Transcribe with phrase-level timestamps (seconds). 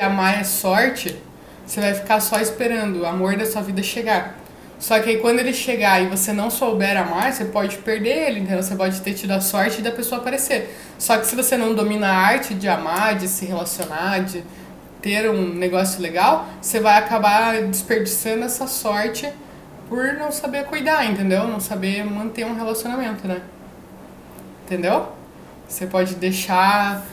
[0.00, 1.16] amar é sorte,
[1.66, 4.36] você vai ficar só esperando o amor da sua vida chegar.
[4.78, 8.40] Só que aí quando ele chegar e você não souber amar, você pode perder ele,
[8.40, 10.74] então você pode ter tido a sorte da pessoa aparecer.
[10.98, 14.42] Só que se você não domina a arte de amar, de se relacionar, de
[15.02, 19.30] ter um negócio legal, você vai acabar desperdiçando essa sorte
[19.88, 21.46] por não saber cuidar, entendeu?
[21.46, 23.42] Não saber manter um relacionamento, né?
[24.64, 25.12] Entendeu?
[25.68, 27.04] Você pode deixar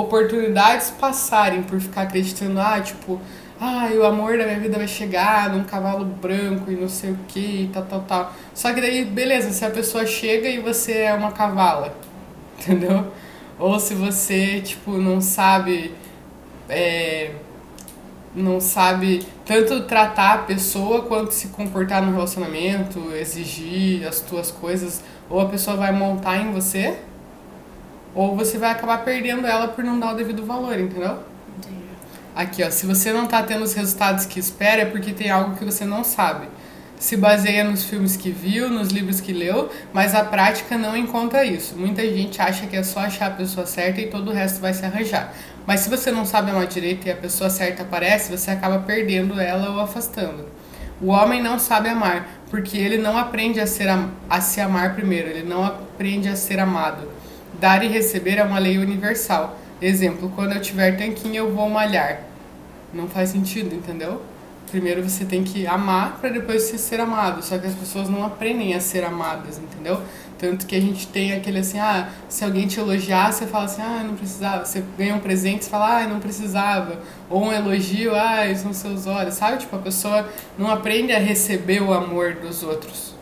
[0.00, 3.20] oportunidades passarem por ficar acreditando, ah, tipo,
[3.60, 7.18] ah, o amor da minha vida vai chegar num cavalo branco e não sei o
[7.28, 8.32] que, e tal, tal, tal.
[8.54, 11.96] Só que daí, beleza, se a pessoa chega e você é uma cavala,
[12.60, 13.06] entendeu?
[13.58, 15.94] Ou se você, tipo, não sabe.
[16.68, 17.30] É,
[18.34, 25.02] não sabe tanto tratar a pessoa quanto se comportar no relacionamento, exigir as tuas coisas,
[25.30, 26.98] ou a pessoa vai montar em você,
[28.16, 31.18] ou você vai acabar perdendo ela por não dar o devido valor, entendeu?
[31.58, 31.84] Entendi.
[32.34, 35.54] Aqui, ó, se você não tá tendo os resultados que espera, é porque tem algo
[35.54, 36.48] que você não sabe.
[36.98, 41.44] Se baseia nos filmes que viu, nos livros que leu, mas a prática não encontra
[41.44, 41.76] isso.
[41.76, 44.72] Muita gente acha que é só achar a pessoa certa e todo o resto vai
[44.72, 45.34] se arranjar.
[45.66, 49.38] Mas se você não sabe amar direito e a pessoa certa aparece, você acaba perdendo
[49.38, 50.46] ela ou afastando.
[51.02, 53.88] O homem não sabe amar, porque ele não aprende a, ser,
[54.30, 57.25] a se amar primeiro, ele não aprende a ser amado.
[57.60, 59.58] Dar e receber é uma lei universal.
[59.80, 62.20] Exemplo, quando eu tiver tanquinho eu vou malhar.
[62.92, 64.22] Não faz sentido, entendeu?
[64.70, 67.42] Primeiro você tem que amar para depois você ser amado.
[67.42, 70.00] Só que as pessoas não aprendem a ser amadas, entendeu?
[70.38, 73.80] Tanto que a gente tem aquele assim, ah, se alguém te elogiar, você fala assim,
[73.80, 74.64] ah, não precisava.
[74.64, 77.00] Você ganha um presente, você fala, ah, não precisava.
[77.30, 79.58] Ou um elogio, ah, são seus olhos, sabe?
[79.58, 83.15] Tipo, a pessoa não aprende a receber o amor dos outros.